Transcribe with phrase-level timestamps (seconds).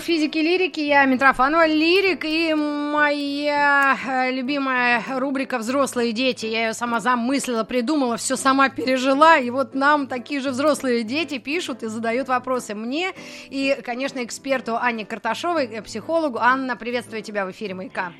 [0.00, 0.80] Физики лирики.
[0.80, 6.46] Я Митрофанова Лирик и моя э, любимая рубрика «Взрослые дети».
[6.46, 9.38] Я ее сама замыслила, придумала, все сама пережила.
[9.38, 13.12] И вот нам такие же взрослые дети пишут и задают вопросы мне
[13.48, 16.38] и, конечно, эксперту Анне Карташовой, э, психологу.
[16.38, 18.12] Анна, приветствую тебя в эфире «Маяка».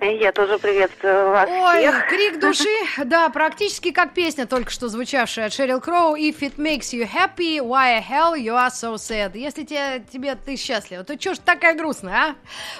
[0.00, 2.06] Я тоже приветствую вас Ой, всех.
[2.08, 2.68] крик души,
[3.04, 6.14] да, практически как песня, только что звучавшая от Шерил Кроу.
[6.14, 9.36] If it makes you happy, why hell you are so sad?
[9.36, 12.34] Если тебе, тебе ты счастлива, то чё ж такая грустная, а?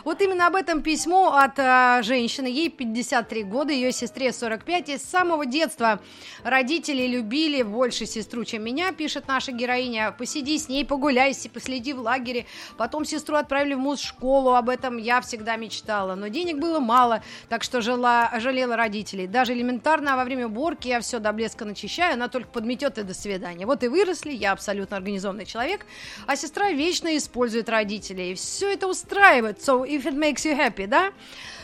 [0.04, 4.96] Вот именно об этом письмо от а, женщины, ей 53 года, ее сестре 45, и
[4.98, 5.98] с самого детства
[6.44, 10.12] родители любили больше сестру, чем меня, пишет наша героиня.
[10.12, 12.46] Посиди с ней, погуляй, последи в лагере.
[12.76, 16.14] Потом сестру отправили в муз-школу, об этом я всегда мечтала.
[16.14, 17.07] Но денег было мало,
[17.48, 19.26] так что жила, жалела родителей.
[19.26, 23.14] Даже элементарно во время уборки я все до блеска начищаю, она только подметет и до
[23.14, 23.66] свидания.
[23.66, 25.86] Вот и выросли, я абсолютно организованный человек,
[26.26, 28.34] а сестра вечно использует родителей.
[28.34, 31.12] Все это устраивает, so if it makes you happy, да?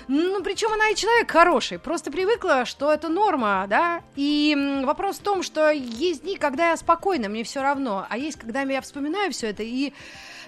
[0.07, 4.03] Ну, причем она и человек хороший, просто привыкла, что это норма, да?
[4.17, 8.39] И вопрос в том, что есть дни, когда я спокойна, мне все равно, а есть,
[8.39, 9.95] когда я вспоминаю все это и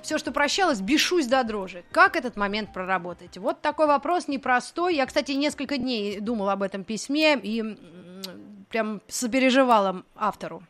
[0.07, 1.83] все, что прощалось, бешусь до дрожи.
[1.91, 3.37] Как этот момент проработать?
[3.39, 4.95] Вот такой вопрос непростой.
[4.95, 7.77] Я, кстати, несколько дней думала об этом письме и
[8.71, 10.63] прям сопереживала автору.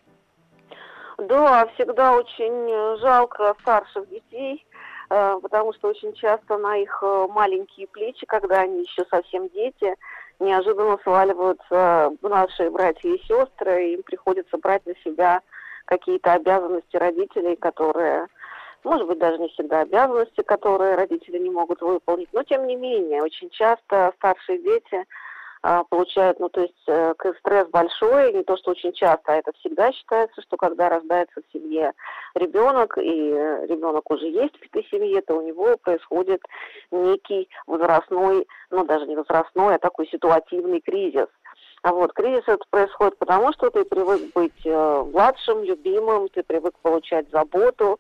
[1.19, 4.67] Да, всегда очень жалко старших детей,
[5.11, 9.95] э, потому что очень часто на их э, маленькие плечи, когда они еще совсем дети,
[10.41, 15.41] неожиданно сваливаются наши братья и сестры, и им приходится брать на себя
[15.87, 18.29] какие-то обязанности родителей, которые
[18.87, 23.23] может быть, даже не всегда обязанности, которые родители не могут выполнить, но тем не менее,
[23.23, 25.05] очень часто старшие дети
[25.63, 29.51] а, получают, ну, то есть э, стресс большой, не то, что очень часто, а это
[29.59, 31.93] всегда считается, что когда рождается в семье
[32.37, 33.11] ребенок, и
[33.69, 36.41] ребенок уже есть в этой семье, то у него происходит
[36.93, 41.27] некий возрастной, ну, даже не возрастной, а такой ситуативный кризис.
[41.83, 46.75] А вот кризис это происходит потому, что ты привык быть э, младшим, любимым, ты привык
[46.83, 47.99] получать заботу,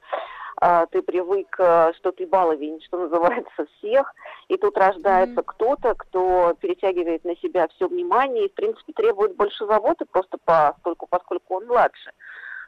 [0.90, 4.12] ты привык, э, что ты баловень, что называется, всех,
[4.48, 5.44] и тут рождается mm-hmm.
[5.46, 11.06] кто-то, кто перетягивает на себя все внимание и, в принципе, требует больше заботы просто поскольку,
[11.06, 12.10] поскольку он младше.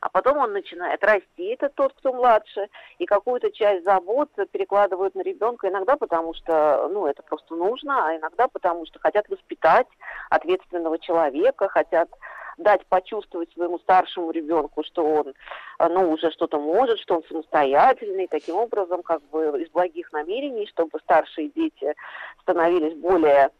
[0.01, 5.23] А потом он начинает расти, это тот, кто младше, и какую-то часть забот перекладывают на
[5.23, 9.89] ребенка, иногда потому что, ну, это просто нужно, а иногда потому что хотят воспитать
[10.31, 12.09] ответственного человека, хотят
[12.59, 18.27] дать почувствовать своему старшему ребенку, что он э, ну, уже что-то может, что он самостоятельный,
[18.27, 21.95] таким образом, как бы из благих намерений, чтобы старшие дети
[22.43, 23.51] становились более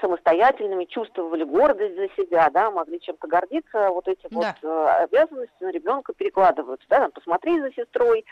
[0.00, 4.54] самостоятельными, чувствовали гордость за себя, да, могли чем-то гордиться, вот эти да.
[4.62, 8.24] вот э, обязанности на ребенка перекладываются, да, там, посмотри за сестрой,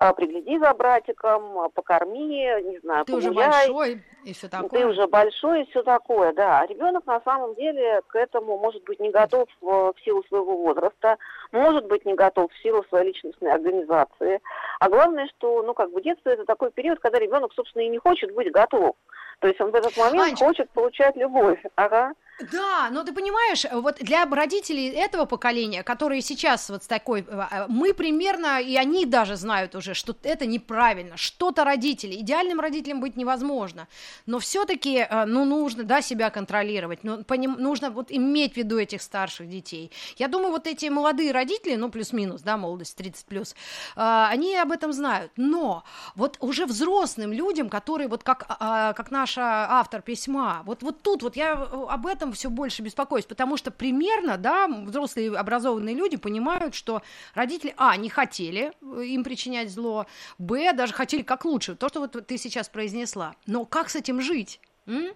[0.00, 3.30] э, пригляди за братиком, э, покорми, не знаю, Ты погуляй.
[3.30, 4.68] уже большой и все такое.
[4.68, 6.66] Ты уже большой и все такое, да.
[6.66, 11.16] Ребенок на самом деле к этому может быть не готов в, в силу своего возраста,
[11.52, 14.40] может быть не готов в силу своей личностной организации.
[14.78, 17.98] А главное, что, ну, как бы детство это такой период, когда ребенок, собственно, и не
[17.98, 18.96] хочет быть готов.
[19.40, 21.60] То есть он в этот момент Анечка, хочет получать любовь.
[21.74, 22.12] Ага.
[22.52, 27.46] Да, но ты понимаешь, вот для родителей этого поколения, которые сейчас вот с такой, э,
[27.50, 33.00] э, мы примерно, и они даже знают уже, что это неправильно, что-то родители, идеальным родителям
[33.00, 33.88] быть невозможно,
[34.26, 38.78] но все-таки, э, ну, нужно, да, себя контролировать, ну, поним, нужно вот иметь в виду
[38.78, 39.90] этих старших детей.
[40.16, 43.54] Я думаю, вот эти молодые родители, ну, плюс-минус, да, молодость 30 плюс,
[43.96, 45.84] они об этом знают, но
[46.14, 51.22] вот уже взрослым людям, которые вот как, а, как наша автор письма, вот, вот тут
[51.22, 56.16] вот я об этом этом все больше беспокоюсь, потому что примерно, да, взрослые образованные люди
[56.16, 57.02] понимают, что
[57.34, 60.06] родители, а, не хотели э, им причинять зло,
[60.38, 63.34] б, даже хотели как лучше, то, что вот ты сейчас произнесла.
[63.46, 64.60] Но как с этим жить?
[64.86, 65.12] М?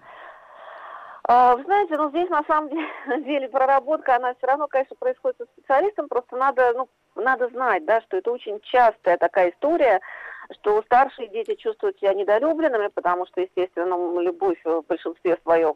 [1.26, 2.70] А, вы знаете, ну здесь на самом
[3.24, 8.00] деле проработка, она все равно, конечно, происходит со специалистом, просто надо, ну, надо знать, да,
[8.02, 10.00] что это очень частая такая история,
[10.52, 15.74] что старшие дети чувствуют себя недолюбленными, потому что, естественно, любовь в большинстве своем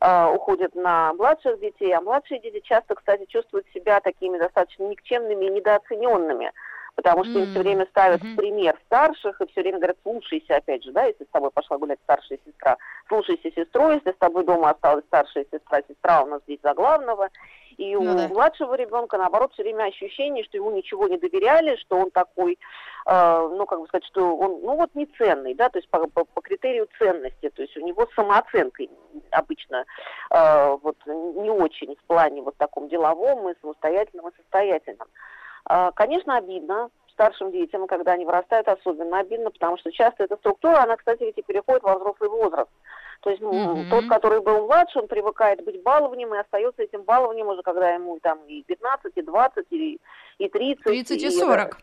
[0.00, 5.44] э, уходит на младших детей, а младшие дети часто, кстати, чувствуют себя такими достаточно никчемными
[5.44, 6.52] и недооцененными
[6.96, 7.42] потому что mm-hmm.
[7.42, 8.36] им все время ставят mm-hmm.
[8.36, 11.98] пример старших и все время говорят, слушайся, опять же, да, если с тобой пошла гулять
[12.04, 12.76] старшая сестра,
[13.06, 17.28] слушайся сестру, если с тобой дома осталась старшая сестра, сестра у нас здесь за главного,
[17.78, 18.28] и у ну, да.
[18.28, 22.58] младшего ребенка, наоборот, все время ощущение, что ему ничего не доверяли, что он такой,
[23.06, 26.06] э, ну, как бы сказать, что он, ну, вот не ценный, да, то есть по,
[26.08, 28.84] по, по критерию ценности, то есть у него самооценка
[29.30, 29.84] обычно
[30.30, 35.08] э, вот не очень в плане вот таком деловом и самостоятельном и состоятельном.
[35.68, 40.82] Э, конечно, обидно, старшим детям, когда они вырастают, особенно обидно, потому что часто эта структура,
[40.82, 42.70] она, кстати, ведь и переходит во взрослый возраст.
[43.20, 43.90] То есть mm-hmm.
[43.90, 48.18] тот, который был младше, он привыкает быть балованием и остается этим балованием уже, когда ему
[48.20, 50.00] там и 15, и 20, и,
[50.38, 50.84] и 30.
[50.84, 51.78] 30 и 40.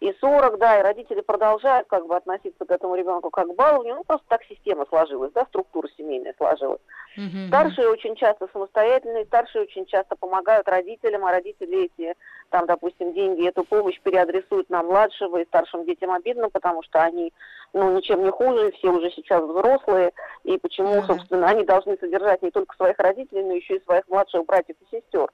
[0.00, 3.54] И, и 40, да, и родители продолжают как бы относиться к этому ребенку как к
[3.54, 3.96] балованию.
[3.96, 6.80] Ну, просто так система сложилась, да, структура семейная сложилась.
[7.16, 7.48] Mm-hmm.
[7.48, 12.14] Старшие очень часто самостоятельные, старшие очень часто помогают родителям, а родители эти,
[12.50, 17.32] там, допустим, деньги, эту помощь переадресуют на младшего, и старшим детям обидно, потому что они,
[17.72, 20.12] ну, ничем не хуже, все уже сейчас взрослые,
[20.44, 21.06] и почему, mm-hmm.
[21.06, 24.96] собственно, они должны содержать не только своих родителей, но еще и своих младших братьев и
[24.96, 25.28] сестер.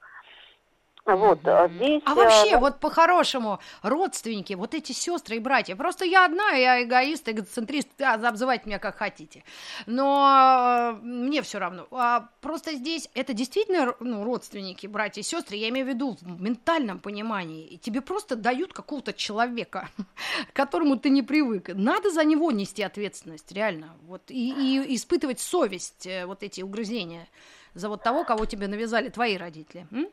[1.07, 2.03] Вот, а здесь...
[2.05, 6.83] А вообще, э, вот по-хорошему, родственники, вот эти сестры и братья, просто я одна, я
[6.83, 9.45] эгоист, эгоцентрист, да, обзывайте меня как хотите,
[9.87, 11.87] но э, мне все равно.
[11.93, 16.43] А просто здесь это действительно ну, родственники, братья и сестры, я имею в виду в
[16.43, 19.89] ментальном понимании, и тебе просто дают какого-то человека,
[20.53, 21.69] к которому ты не привык.
[21.73, 27.29] Надо за него нести ответственность, реально, вот, и, и испытывать совесть, э, вот эти угрызения
[27.75, 29.87] за вот того, кого тебе навязали твои родители.
[29.93, 30.09] М?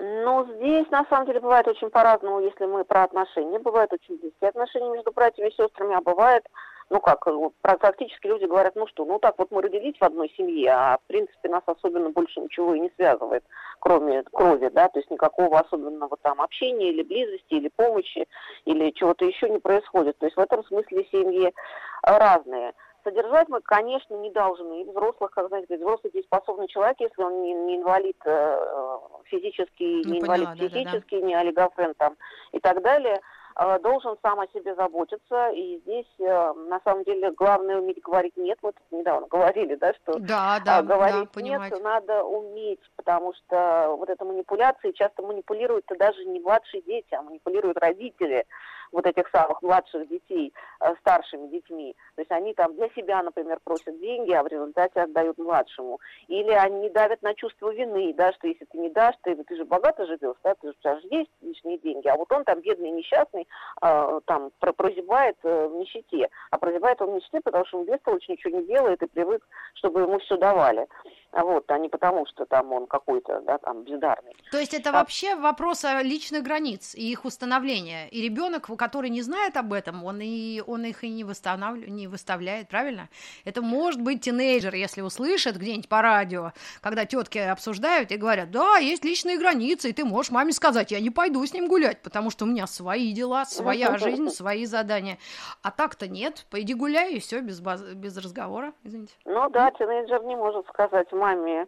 [0.00, 3.60] Ну, здесь, на самом деле, бывает очень по-разному, если мы про отношения.
[3.60, 6.44] Бывают очень близкие отношения между братьями и сестрами, а бывает,
[6.90, 7.24] ну как,
[7.60, 11.06] практически люди говорят, ну что, ну так вот мы родились в одной семье, а в
[11.06, 13.44] принципе нас особенно больше ничего и не связывает,
[13.78, 18.26] кроме крови, да, то есть никакого особенного там общения или близости, или помощи,
[18.64, 20.18] или чего-то еще не происходит.
[20.18, 21.54] То есть в этом смысле семьи
[22.02, 22.74] разные.
[23.04, 24.80] Содержать мы, конечно, не должны.
[24.80, 30.14] И взрослых, как знаете, взрослый дееспособный человек, если он не, не инвалид э, физический, ну,
[30.14, 31.26] не поняла, инвалид психический, да, да.
[31.26, 32.16] не олигофрен там
[32.52, 33.20] и так далее,
[33.60, 35.50] э, должен сам о себе заботиться.
[35.50, 38.58] И здесь, э, на самом деле, главное уметь говорить «нет».
[38.62, 44.08] Вот недавно говорили, да, что да, да, говорить да, «нет» надо уметь, потому что вот
[44.08, 48.46] эта манипуляция часто манипулируют даже не младшие дети, а манипулируют родители
[48.92, 51.94] вот этих самых младших детей э, старшими детьми.
[52.14, 56.00] То есть они там для себя, например, просят деньги, а в результате отдают младшему.
[56.28, 59.64] Или они давят на чувство вины, да, что если ты не дашь, ты, ты же
[59.64, 62.90] богато живешь, да, ты, у тебя же есть лишние деньги, а вот он там бедный,
[62.90, 63.46] несчастный,
[63.82, 66.28] э, там прозябает э, в нищете.
[66.50, 69.46] А прозябает он в нищете, потому что он без толочь ничего не делает и привык,
[69.74, 70.86] чтобы ему все давали.
[71.34, 74.34] Вот, а не потому, что там он какой-то, да, там, бездарный.
[74.52, 74.92] То есть это а...
[74.92, 78.08] вообще вопрос личных границ и их установления.
[78.08, 82.06] И ребенок, который не знает об этом, он, и, он их и не, восстанавливает, не
[82.06, 83.08] выставляет, правильно?
[83.44, 88.76] Это может быть тинейджер, если услышит где-нибудь по радио, когда тетки обсуждают и говорят, да,
[88.76, 92.30] есть личные границы, и ты можешь маме сказать, я не пойду с ним гулять, потому
[92.30, 95.18] что у меня свои дела, своя жизнь, свои задания.
[95.62, 97.82] А так-то нет, пойди гуляй, и все, без, баз...
[97.82, 99.14] без разговора, извините.
[99.24, 101.66] Ну да, тинейджер не может сказать, маме,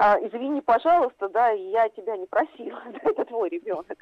[0.00, 3.98] а, извини, пожалуйста, да, я тебя не просила, это твой ребенок.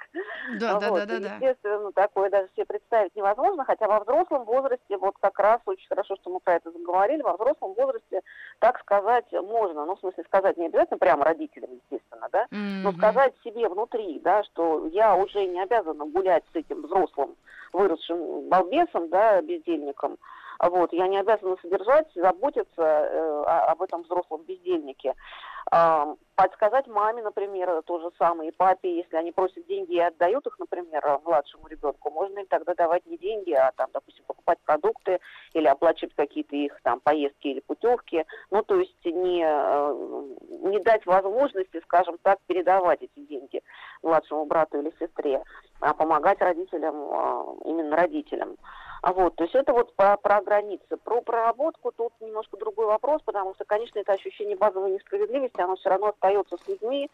[0.60, 0.80] Да, вот.
[0.80, 1.34] да, да, да, да.
[1.36, 5.88] Естественно, ну, такое даже себе представить невозможно, хотя во взрослом возрасте, вот как раз очень
[5.88, 8.20] хорошо, что мы про это заговорили, во взрослом возрасте,
[8.58, 12.82] так сказать, можно, ну, в смысле, сказать не обязательно прямо родителям, естественно, да, mm-hmm.
[12.82, 17.36] но сказать себе внутри, да, что я уже не обязана гулять с этим взрослым,
[17.72, 20.18] выросшим балбесом, да, бездельником,
[20.60, 25.14] вот, я не обязана содержать, заботиться э, об этом взрослом бездельнике.
[25.72, 30.46] Э, подсказать маме, например, то же самое, и папе, если они просят деньги и отдают
[30.46, 35.18] их, например, младшему ребенку, можно им тогда давать не деньги, а там, допустим, покупать продукты
[35.54, 38.24] или оплачивать какие-то их там поездки или путевки.
[38.50, 43.62] Ну, то есть не, э, не дать возможности, скажем так, передавать эти деньги
[44.02, 45.42] младшему брату или сестре,
[45.80, 48.56] а помогать родителям, э, именно родителям.
[49.02, 50.96] А вот, то есть это вот про, про границы.
[51.04, 55.90] Про проработку тут немножко другой вопрос, потому что, конечно, это ощущение базовой несправедливости, оно все
[55.90, 57.10] равно остается с людьми,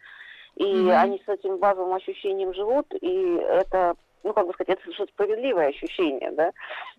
[0.56, 0.92] и mm-hmm.
[0.92, 5.68] они с этим базовым ощущением живут, и это ну, как бы сказать, это совершенно справедливое
[5.68, 6.52] ощущение, да,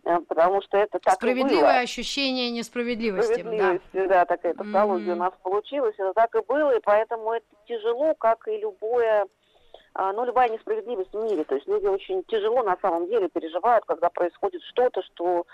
[0.04, 1.80] э, потому что это так Справедливое и было.
[1.80, 4.08] ощущение несправедливости, Справедливости, да.
[4.08, 5.16] да, такая тавтология mm-hmm.
[5.16, 9.28] у нас получилась, это так и было, и поэтому это тяжело, как и любое
[9.96, 11.44] ну, любая несправедливость в мире.
[11.44, 15.46] То есть люди очень тяжело на самом деле переживают, когда происходит что-то, что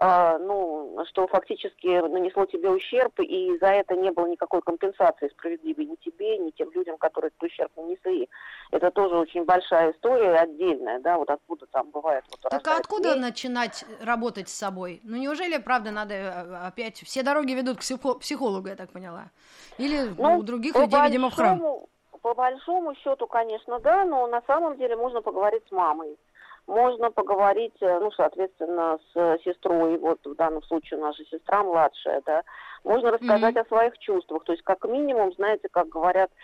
[0.00, 5.86] а, ну, что фактически нанесло тебе ущерб, и за это не было никакой компенсации справедливой
[5.86, 8.28] ни тебе, ни тем людям, которые этот ущерб нанесли.
[8.70, 12.22] Это тоже очень большая история, отдельная, да, вот откуда там бывает.
[12.30, 13.22] Вот, так а откуда день.
[13.22, 15.00] начинать работать с собой?
[15.02, 16.98] Ну, неужели, правда, надо э, опять...
[16.98, 19.30] Все дороги ведут к психологу, я так поняла?
[19.78, 21.60] Или ну, у других людей, видимо, в храм?
[22.22, 26.18] По большому счету, конечно, да, но на самом деле можно поговорить с мамой.
[26.66, 31.62] Можно поговорить, э, ну, соответственно, с сестрой, вот в данном случае у нас же сестра
[31.62, 32.42] младшая, да,
[32.84, 33.60] можно рассказать mm-hmm.
[33.60, 36.34] о своих чувствах, то есть как минимум, знаете, как говорят, э,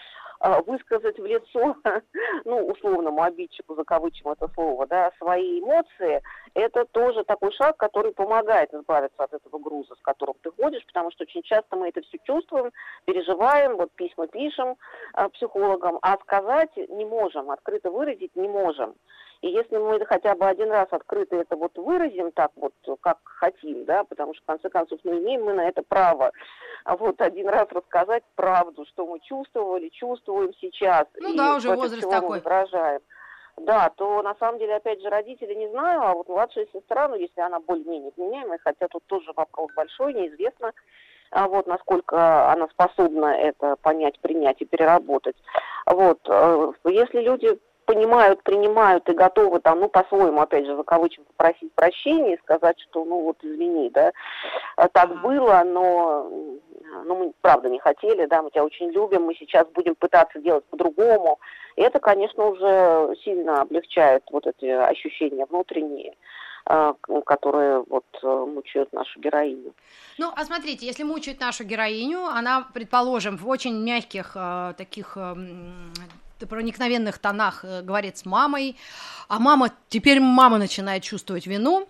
[0.67, 1.77] высказать в лицо,
[2.45, 6.23] ну, условному обидчику, закавычим это слово, да, свои эмоции,
[6.55, 11.11] это тоже такой шаг, который помогает избавиться от этого груза, с которым ты ходишь, потому
[11.13, 12.73] что очень часто мы это все чувствуем,
[13.07, 14.77] переживаем, вот письма пишем
[15.17, 18.95] э, психологам, а сказать не можем, открыто выразить не можем.
[19.45, 22.73] И если мы хотя бы один раз открыто это вот выразим так вот,
[23.03, 26.33] как хотим, да, потому что, в конце концов, мы имеем мы на это право,
[26.85, 31.05] а вот один раз рассказать правду, что мы чувствовали, чувствуем сейчас.
[31.21, 32.41] Ну и да, уже возраст такой.
[32.41, 33.03] выражаем.
[33.59, 37.17] Да, то на самом деле, опять же, родители не знаю, а вот младшая сестра, ну,
[37.17, 40.73] если она более-менее вменяемая, хотя тут тоже вопрос большой, неизвестно,
[41.31, 45.37] а вот насколько она способна это понять, принять и переработать.
[45.85, 51.25] Вот, э, если люди понимают, принимают и готовы там, ну, по-своему, опять же, за кавычем
[51.25, 54.13] попросить прощения и сказать, что, ну, вот, извини, да,
[54.77, 56.29] э, так было, но,
[57.05, 60.65] ну, мы, правда, не хотели, да, мы тебя очень любим, мы сейчас будем пытаться делать
[60.67, 61.39] по-другому.
[61.77, 66.15] И это, конечно, уже сильно облегчает вот эти ощущения внутренние
[66.67, 66.95] э,
[67.27, 69.75] которые вот э, мучают нашу героиню.
[70.19, 74.37] Ну, а смотрите, если мучают нашу героиню, она, предположим, в очень мягких
[74.77, 75.17] таких
[76.39, 78.77] проникновенных тонах э, говорит с мамой,
[79.29, 81.89] а мама, теперь мама начинает чувствовать вину,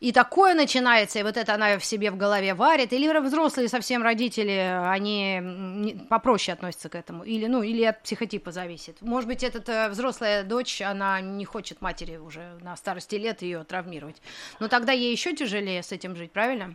[0.00, 4.02] и такое начинается, и вот это она в себе в голове варит, или взрослые совсем
[4.02, 9.00] родители, они попроще относятся к этому, или, ну, или от психотипа зависит.
[9.00, 14.20] Может быть, эта взрослая дочь, она не хочет матери уже на старости лет ее травмировать,
[14.58, 16.74] но тогда ей еще тяжелее с этим жить, правильно?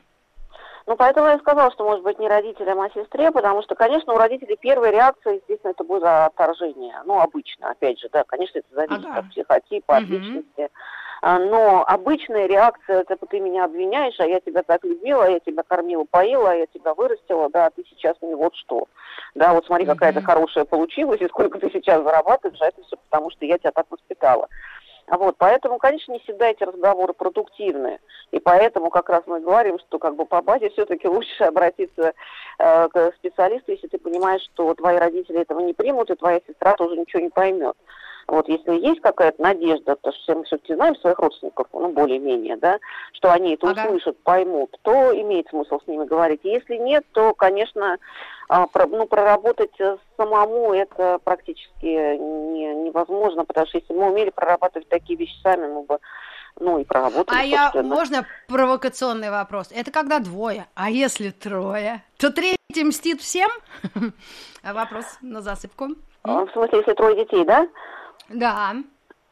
[0.87, 4.17] Ну, поэтому я сказала, что, может быть, не родителям, а сестре, потому что, конечно, у
[4.17, 6.95] родителей первая реакция, естественно, это будет отторжение.
[7.05, 9.19] Ну, обычно, опять же, да, конечно, это зависит ага.
[9.19, 10.13] от психотипа, от угу.
[10.13, 10.69] личности.
[11.21, 15.63] А, но обычная реакция, это ты меня обвиняешь, а я тебя так любила, я тебя
[15.67, 18.87] кормила, поила, я тебя вырастила, да, а ты сейчас мне вот что.
[19.35, 22.95] Да, вот смотри, какая то хорошая получилась, и сколько ты сейчас зарабатываешь, а это все
[23.09, 24.47] потому, что я тебя так воспитала.
[25.07, 27.99] Вот, поэтому, конечно, не всегда эти разговоры продуктивны.
[28.31, 32.13] И поэтому как раз мы говорим, что как бы по базе все-таки лучше обратиться
[32.59, 36.75] э, к специалисту, если ты понимаешь, что твои родители этого не примут, и твоя сестра
[36.75, 37.77] тоже ничего не поймет.
[38.27, 42.77] Вот если есть какая-то надежда, то что мы все-таки знаем своих родственников, ну, более-менее, да,
[43.13, 43.85] что они это ага.
[43.85, 46.41] услышат, поймут, то имеет смысл с ними говорить.
[46.43, 47.97] Если нет, то, конечно,
[48.49, 49.71] а, ну, проработать
[50.17, 55.83] самому это практически не, невозможно, потому что если мы умели прорабатывать такие вещи сами, мы
[55.83, 55.99] бы
[56.59, 57.37] ну и проработали.
[57.37, 59.69] А я, можно провокационный вопрос?
[59.71, 63.49] Это когда двое, а если трое, то третий мстит всем?
[64.63, 65.89] Вопрос на засыпку.
[66.23, 67.67] В смысле, если трое детей, да?
[68.29, 68.75] Да.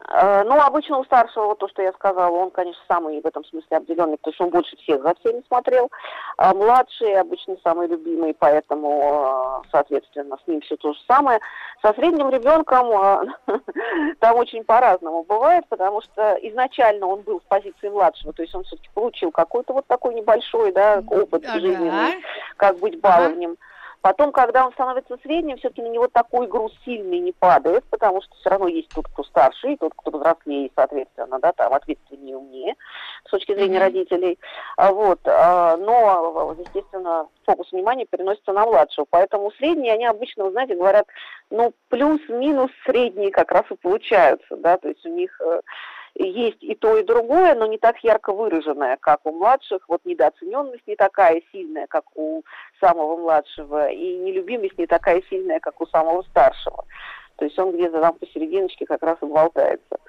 [0.07, 3.77] Э, ну, обычно у старшего, то, что я сказала, он, конечно, самый в этом смысле
[3.77, 5.89] обделенный, потому что он больше всех за всеми смотрел.
[6.37, 11.39] А младший обычно самый любимый, поэтому, э, соответственно, с ним все то же самое.
[11.81, 13.25] Со средним ребенком э,
[14.19, 18.63] там очень по-разному бывает, потому что изначально он был в позиции младшего, то есть он
[18.63, 21.59] все-таки получил какой-то вот такой небольшой, да, опыт ага.
[21.59, 22.23] жизненный,
[22.57, 23.51] как быть баловнем.
[23.51, 23.74] Ага.
[24.05, 28.35] Потом, когда он становится средним, все-таки на него такой груз сильный не падает, потому что
[28.35, 32.75] все равно есть тот, кто старше, и тот, кто взрослее, соответственно, да, там ответственнее, умнее
[33.25, 33.79] с точки зрения mm-hmm.
[33.79, 34.39] родителей.
[34.77, 35.21] А, вот.
[35.25, 39.07] А, но, естественно, фокус внимания переносится на младшего.
[39.09, 41.07] Поэтому средние, они обычно, вы знаете, говорят,
[41.49, 45.61] ну, плюс-минус средние как раз и получаются, да, то есть у них э,
[46.15, 49.87] есть и то, и другое, но не так ярко выраженное, как у младших.
[49.87, 52.43] Вот недооцененность не такая сильная, как у
[52.79, 56.85] самого младшего, и нелюбимость не такая сильная, как у самого старшего.
[57.35, 59.99] То есть он где-то там посерединочке как раз и болтается.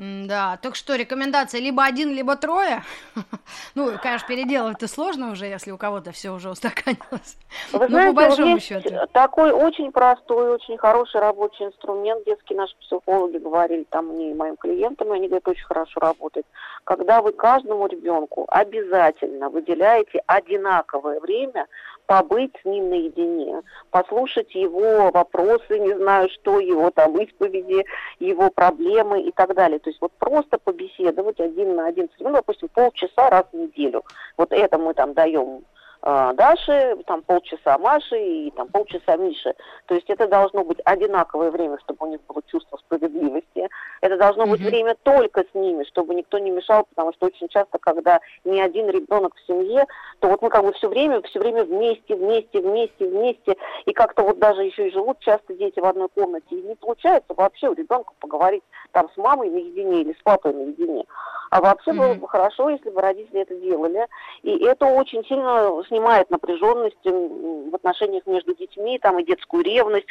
[0.00, 2.84] Да, так что рекомендация либо один, либо трое.
[3.74, 7.36] ну, конечно, переделывать-то сложно уже, если у кого-то все уже устаканилось.
[7.72, 8.90] Вы Но знаете, по большому есть счету.
[9.10, 12.24] такой очень простой, очень хороший рабочий инструмент.
[12.26, 16.46] Детские наши психологи говорили там мне и моим клиентам, и они говорят, очень хорошо работает.
[16.84, 21.66] Когда вы каждому ребенку обязательно выделяете одинаковое время
[22.08, 27.84] побыть с ним наедине, послушать его вопросы, не знаю что, его там исповеди,
[28.18, 29.78] его проблемы и так далее.
[29.78, 34.02] То есть вот просто побеседовать один на один ним, допустим, полчаса раз в неделю.
[34.38, 35.64] Вот это мы там даем
[36.02, 39.54] э, Даше, там полчаса Маши и там полчаса Миши.
[39.86, 43.68] То есть это должно быть одинаковое время, чтобы у них было чувство справедливости.
[44.00, 44.50] Это должно mm-hmm.
[44.50, 48.60] быть время только с ними, чтобы никто не мешал, потому что очень часто, когда ни
[48.60, 49.86] один ребенок в семье,
[50.20, 54.22] то вот мы как бы все время, все время вместе, вместе, вместе, вместе, и как-то
[54.22, 57.74] вот даже еще и живут часто дети в одной комнате, и не получается вообще у
[57.74, 58.62] ребенка поговорить
[58.92, 61.04] там с мамой наедине или с папой наедине.
[61.50, 61.96] А вообще mm-hmm.
[61.96, 64.06] было бы хорошо, если бы родители это делали.
[64.42, 70.06] И это очень сильно снимает напряженность в отношениях между детьми, там и детскую ревность,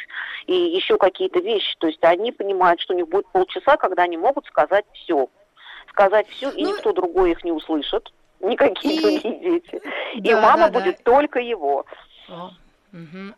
[0.46, 1.76] и еще какие-то вещи.
[1.78, 5.28] То есть они понимают, что у них будет полчаса, когда они могут сказать все.
[5.88, 6.70] Сказать все, и ну...
[6.70, 9.02] никто другой их не услышит, никакие и...
[9.02, 9.82] другие дети.
[10.16, 11.10] Да, и мама да, будет да.
[11.10, 11.86] только его.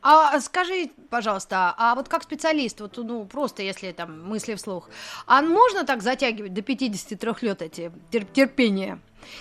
[0.03, 4.89] А скажи, пожалуйста, а вот как специалист, вот ну просто если там мысли вслух,
[5.27, 7.93] а можно так затягивать до 53 лет эти
[8.33, 9.01] терпения?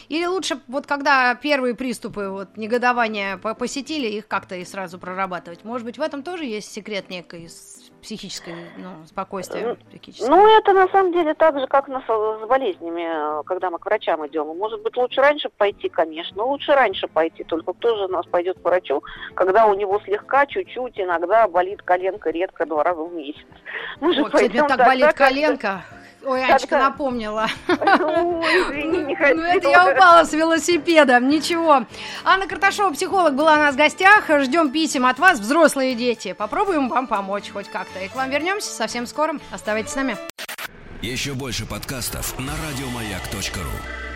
[0.10, 5.64] Или лучше, вот когда первые приступы вот, негодования посетили, их как-то и сразу прорабатывать?
[5.64, 7.50] Может быть, в этом тоже есть секрет некой
[8.02, 9.78] психической ну, спокойствия?
[10.20, 14.26] Ну, это на самом деле так же, как нас с болезнями, когда мы к врачам
[14.28, 14.48] идем.
[14.58, 18.58] Может быть, лучше раньше пойти, конечно, лучше раньше пойти, только кто же у нас пойдет
[18.60, 19.04] к врачу,
[19.36, 23.46] когда у него слегка, чуть-чуть, иногда болит коленка редко два раза в месяц.
[24.00, 25.84] Мы же Ой, тебе так, так болит так, коленка.
[26.26, 27.48] Ой, Анечка как напомнила.
[27.68, 31.86] Ой, извини, не Ну, это я упала с велосипеда, ничего.
[32.24, 34.26] Анна Карташова, психолог, была у нас в гостях.
[34.42, 36.34] Ждем писем от вас, взрослые дети.
[36.34, 38.00] Попробуем вам помочь хоть как-то.
[38.00, 39.36] И к вам вернемся совсем скоро.
[39.52, 40.18] Оставайтесь с нами.
[41.02, 44.09] Еще больше подкастов на радиомаяк.ру